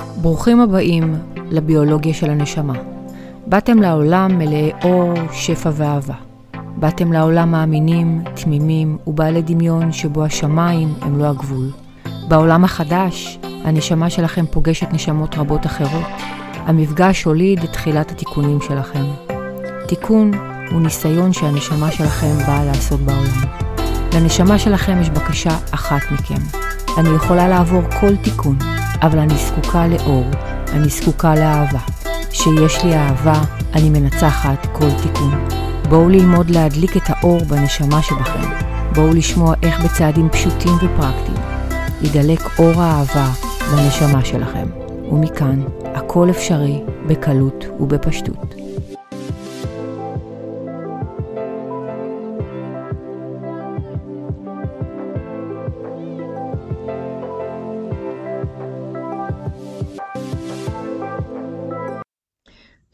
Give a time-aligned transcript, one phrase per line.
[0.00, 1.14] ברוכים הבאים
[1.50, 2.74] לביולוגיה של הנשמה.
[3.46, 6.14] באתם לעולם מלאי אור, שפע ואהבה.
[6.76, 11.70] באתם לעולם מאמינים, תמימים ובעלי דמיון שבו השמיים הם לא הגבול.
[12.28, 16.06] בעולם החדש, הנשמה שלכם פוגשת נשמות רבות אחרות.
[16.54, 19.04] המפגש הוליד את תחילת התיקונים שלכם.
[19.88, 20.30] תיקון
[20.70, 23.62] הוא ניסיון שהנשמה שלכם באה לעשות בעולם.
[24.14, 26.58] לנשמה שלכם יש בקשה אחת מכם.
[26.98, 28.56] אני יכולה לעבור כל תיקון,
[29.02, 30.24] אבל אני זקוקה לאור,
[30.72, 31.78] אני זקוקה לאהבה.
[32.30, 33.40] כשיש לי אהבה,
[33.74, 35.46] אני מנצחת כל תיקון.
[35.88, 38.48] בואו ללמוד להדליק את האור בנשמה שבכם.
[38.94, 41.38] בואו לשמוע איך בצעדים פשוטים ופרקטיים
[42.02, 43.30] ידלק אור האהבה
[43.72, 44.66] בנשמה שלכם.
[45.12, 45.62] ומכאן,
[45.94, 48.61] הכל אפשרי בקלות ובפשטות.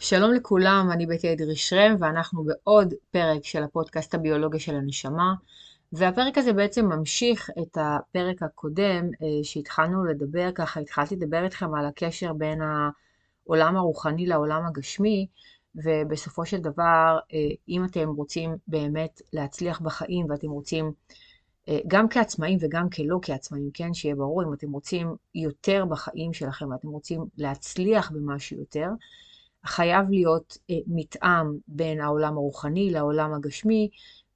[0.08, 5.34] שלום לכולם, אני בית אדרי שרם ואנחנו בעוד פרק של הפודקאסט הביולוגיה של הנשמה.
[5.92, 11.86] והפרק הזה בעצם ממשיך את הפרק הקודם אה, שהתחלנו לדבר, ככה התחלתי לדבר איתכם על
[11.86, 15.26] הקשר בין העולם הרוחני לעולם הגשמי
[15.74, 20.92] ובסופו של דבר אה, אם אתם רוצים באמת להצליח בחיים ואתם רוצים
[21.68, 26.70] אה, גם כעצמאים וגם כלא כעצמאים, כן, שיהיה ברור, אם אתם רוצים יותר בחיים שלכם
[26.70, 28.88] ואתם רוצים להצליח במשהו יותר,
[29.66, 33.88] חייב להיות אה, מתאם בין העולם הרוחני לעולם הגשמי,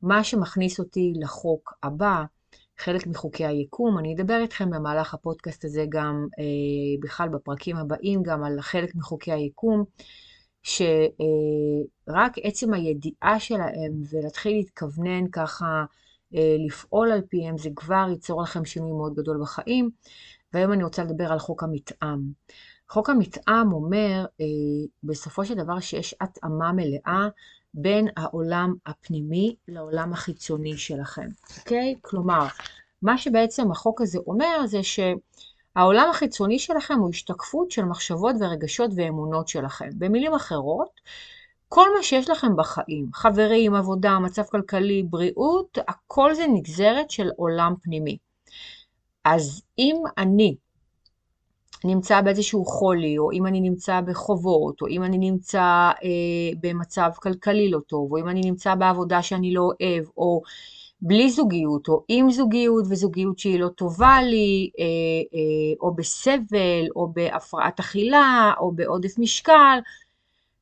[0.03, 2.25] מה שמכניס אותי לחוק הבא,
[2.79, 3.99] חלק מחוקי היקום.
[3.99, 6.45] אני אדבר איתכם במהלך הפודקאסט הזה גם אה,
[7.03, 9.85] בכלל בפרקים הבאים, גם על חלק מחוקי היקום,
[10.63, 15.85] שרק אה, עצם הידיעה שלהם ולהתחיל להתכוונן ככה
[16.67, 19.91] לפעול על פיהם, זה כבר ייצור לכם שינוי מאוד גדול בחיים.
[20.53, 22.19] והיום אני רוצה לדבר על חוק המתאם.
[22.93, 24.47] חוק המתאם אומר אה,
[25.05, 27.29] בסופו של דבר שיש התאמה מלאה
[27.75, 31.95] בין העולם הפנימי לעולם החיצוני שלכם, אוקיי?
[32.01, 32.47] כלומר,
[33.03, 39.49] מה שבעצם החוק הזה אומר זה שהעולם החיצוני שלכם הוא השתקפות של מחשבות ורגשות ואמונות
[39.49, 39.89] שלכם.
[39.99, 41.01] במילים אחרות,
[41.69, 47.75] כל מה שיש לכם בחיים, חברים, עבודה, מצב כלכלי, בריאות, הכל זה נגזרת של עולם
[47.83, 48.17] פנימי.
[49.25, 50.57] אז אם אני
[51.85, 57.71] נמצא באיזשהו חולי, או אם אני נמצא בחובות, או אם אני נמצא אה, במצב כלכלי
[57.71, 60.43] לא טוב, או אם אני נמצא בעבודה שאני לא אוהב, או
[61.03, 64.85] בלי זוגיות, או עם זוגיות וזוגיות שהיא לא טובה לי, אה,
[65.35, 69.79] אה, או בסבל, או בהפרעת אכילה, או בעודף משקל,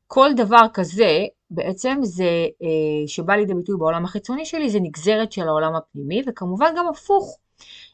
[0.06, 2.68] כל דבר כזה בעצם זה, אה,
[3.06, 7.38] שבא לידי ביטוי בעולם החיצוני שלי, זה נגזרת של העולם הפנימי, וכמובן גם הפוך.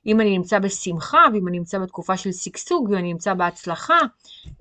[0.06, 3.98] אם אני נמצא בשמחה, ואם אני נמצא בתקופה של שגשוג, ואם אני נמצא בהצלחה,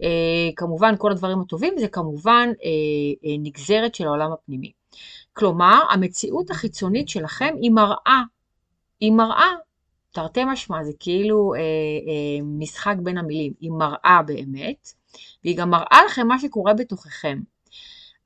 [0.01, 4.71] אה, כמובן כל הדברים הטובים זה כמובן אה, אה, נגזרת של העולם הפנימי.
[5.33, 8.21] כלומר, המציאות החיצונית שלכם היא מראה,
[8.99, 9.51] היא מראה,
[10.11, 14.89] תרתי משמע, זה כאילו אה, אה, משחק בין המילים, היא מראה באמת,
[15.43, 17.39] והיא גם מראה לכם מה שקורה בתוככם.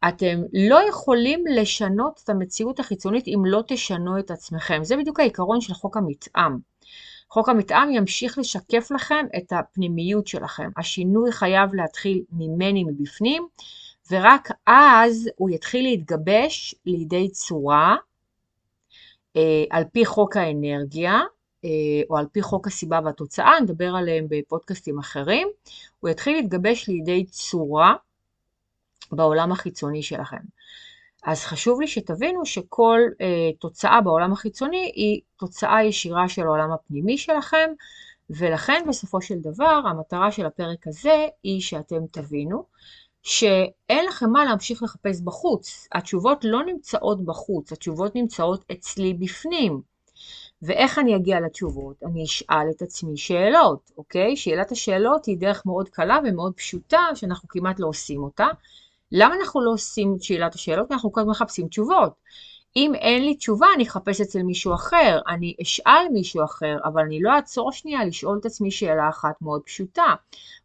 [0.07, 4.83] אתם לא יכולים לשנות את המציאות החיצונית אם לא תשנו את עצמכם.
[4.83, 6.57] זה בדיוק העיקרון של חוק המתאם.
[7.29, 10.69] חוק המתאם ימשיך לשקף לכם את הפנימיות שלכם.
[10.77, 13.47] השינוי חייב להתחיל ממני מבפנים,
[14.11, 17.95] ורק אז הוא יתחיל להתגבש לידי צורה
[19.35, 21.19] אה, על פי חוק האנרגיה,
[21.65, 21.69] אה,
[22.09, 25.47] או על פי חוק הסיבה והתוצאה, נדבר עליהם בפודקאסטים אחרים,
[25.99, 27.95] הוא יתחיל להתגבש לידי צורה
[29.11, 30.37] בעולם החיצוני שלכם.
[31.23, 37.17] אז חשוב לי שתבינו שכל אה, תוצאה בעולם החיצוני היא תוצאה ישירה של העולם הפנימי
[37.17, 37.69] שלכם,
[38.29, 42.63] ולכן בסופו של דבר המטרה של הפרק הזה היא שאתם תבינו
[43.23, 45.87] שאין לכם מה להמשיך לחפש בחוץ.
[45.91, 49.81] התשובות לא נמצאות בחוץ, התשובות נמצאות אצלי בפנים.
[50.61, 52.03] ואיך אני אגיע לתשובות?
[52.05, 54.37] אני אשאל את עצמי שאלות, אוקיי?
[54.37, 58.47] שאלת השאלות היא דרך מאוד קלה ומאוד פשוטה, שאנחנו כמעט לא עושים אותה.
[59.11, 60.91] למה אנחנו לא עושים את שאלת השאלות?
[60.91, 62.13] אנחנו כל הזמן מחפשים תשובות.
[62.75, 67.21] אם אין לי תשובה, אני אחפש אצל מישהו אחר, אני אשאל מישהו אחר, אבל אני
[67.21, 70.13] לא אעצור שנייה לשאול את עצמי שאלה אחת מאוד פשוטה.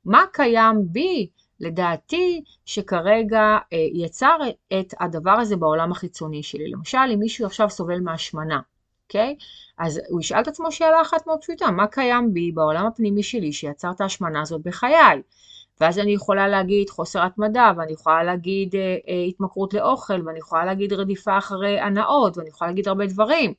[0.05, 1.29] מה קיים בי,
[1.61, 4.39] לדעתי, שכרגע אה, יצר
[4.81, 6.71] את הדבר הזה בעולם החיצוני שלי?
[6.71, 8.61] למשל, אם מישהו עכשיו סובל מהשמנה,
[9.07, 9.37] אוקיי?
[9.79, 13.53] אז הוא ישאל את עצמו שאלה אחת מאוד פשוטה, מה קיים בי בעולם הפנימי שלי
[13.53, 15.23] שיצר את ההשמנה הזאת בחיי?
[15.81, 20.65] ואז אני יכולה להגיד חוסר התמדה, ואני יכולה להגיד אה, אה, התמכרות לאוכל, ואני יכולה
[20.65, 23.55] להגיד רדיפה אחרי הנאות, ואני יכולה להגיד הרבה דברים.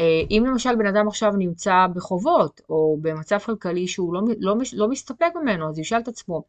[0.00, 4.88] אה, אם למשל בן אדם עכשיו נמצא בחובות, או במצב כלכלי שהוא לא, לא, לא
[4.88, 6.42] מסתפק ממנו, אז ישאל את עצמו,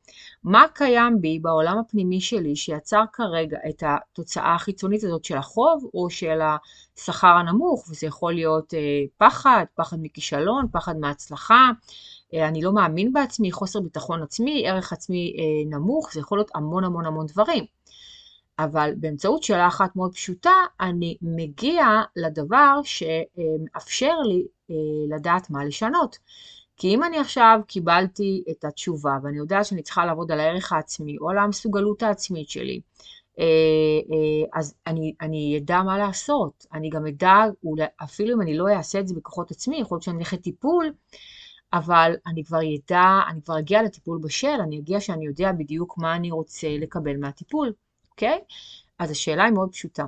[0.44, 6.10] מה קיים בי בעולם הפנימי שלי שיצר כרגע את התוצאה החיצונית הזאת של החוב, או
[6.10, 6.40] של
[6.98, 8.80] השכר הנמוך, וזה יכול להיות אה,
[9.18, 11.70] פחד, פחד מכישלון, פחד מהצלחה,
[12.34, 16.52] אה, אני לא מאמין בעצמי, חוסר ביטחון עצמי, ערך עצמי אה, נמוך, זה יכול להיות
[16.56, 17.75] המון המון המון דברים.
[18.60, 21.86] אבל באמצעות שאלה אחת מאוד פשוטה, אני מגיע
[22.16, 24.76] לדבר שמאפשר לי אה,
[25.16, 26.18] לדעת מה לשנות.
[26.78, 31.18] כי אם אני עכשיו קיבלתי את התשובה ואני יודעת שאני צריכה לעבוד על הערך העצמי
[31.18, 32.82] או על המסוגלות העצמית שלי,
[33.40, 33.46] אה,
[34.12, 36.66] אה, אז אני, אני אדע מה לעשות.
[36.74, 37.34] אני גם אדע,
[38.04, 40.94] אפילו אם אני לא אעשה את זה בכוחות עצמי, יכול להיות שאני אלך לטיפול,
[41.74, 46.16] אבל אני כבר ידע, אני כבר אגיע לטיפול בשל, אני אגיע שאני יודע בדיוק מה
[46.16, 47.74] אני רוצה לקבל מהטיפול.
[48.16, 48.40] אוקיי?
[49.00, 50.06] אז השאלה היא מאוד פשוטה.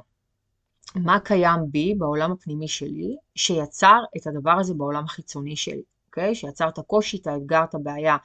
[0.95, 6.35] מה קיים בי, בעולם הפנימי שלי, שיצר את הדבר הזה בעולם החיצוני שלי, אוקיי?
[6.35, 8.17] שיצר את הקושי, את האתגר, את הבעיה.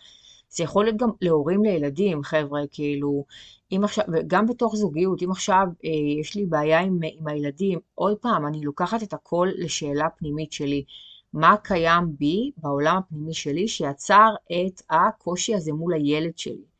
[0.51, 3.25] זה יכול להיות גם להורים לילדים, חבר'ה, כאילו,
[3.73, 5.91] אם עכשיו, וגם בתוך זוגיות, אם עכשיו אה,
[6.21, 10.85] יש לי בעיה עם, עם הילדים, עוד פעם, אני לוקחת את הכל לשאלה פנימית שלי.
[11.33, 16.72] מה קיים בי, בעולם הפנימי שלי, שיצר את הקושי הזה מול הילד שלי?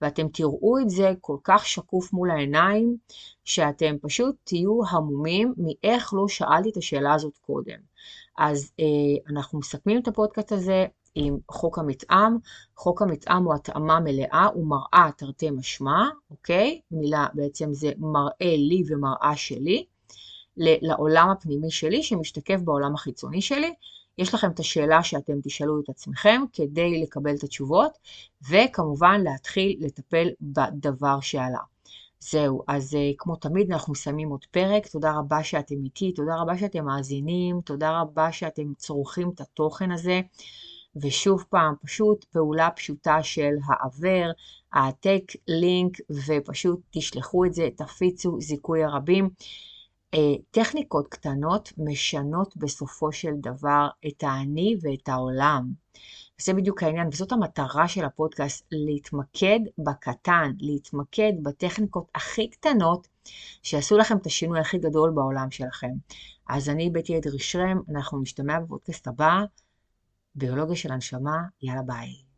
[0.00, 2.96] ואתם תראו את זה כל כך שקוף מול העיניים,
[3.44, 7.78] שאתם פשוט תהיו המומים מאיך לא שאלתי את השאלה הזאת קודם.
[8.38, 8.84] אז אה,
[9.32, 12.36] אנחנו מסכמים את הפודקאסט הזה עם חוק המתאם.
[12.76, 16.80] חוק המתאם הוא התאמה מלאה, הוא מראה תרתי משמע, אוקיי?
[16.90, 19.84] מילה בעצם זה מראה לי ומראה שלי,
[20.56, 23.74] לעולם הפנימי שלי שמשתקף בעולם החיצוני שלי.
[24.20, 27.98] יש לכם את השאלה שאתם תשאלו את עצמכם כדי לקבל את התשובות,
[28.50, 31.58] וכמובן להתחיל לטפל בדבר שעלה.
[32.20, 36.58] זהו, אז uh, כמו תמיד אנחנו מסיימים עוד פרק, תודה רבה שאתם איתי, תודה רבה
[36.58, 40.20] שאתם מאזינים, תודה רבה שאתם צורכים את התוכן הזה,
[40.96, 44.30] ושוב פעם, פשוט פעולה פשוטה של העבר,
[44.72, 45.96] העתק לינק,
[46.26, 49.30] ופשוט תשלחו את זה, תפיצו זיכוי הרבים.
[50.14, 55.72] אה, טכניקות קטנות משנות בסופו של דבר את האני ואת העולם.
[56.40, 63.08] וזה בדיוק העניין, וזאת המטרה של הפודקאסט, להתמקד בקטן, להתמקד בטכניקות הכי קטנות
[63.62, 65.92] שיעשו לכם את השינוי הכי גדול בעולם שלכם.
[66.48, 69.44] אז אני בטי אדרי שרם, אנחנו נשתמע בפודקאסט הבא,
[70.34, 72.29] ביולוגיה של הנשמה, יאללה ביי.